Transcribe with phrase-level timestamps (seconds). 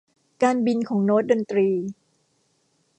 [0.43, 1.69] การบินของโน้ตดนตรี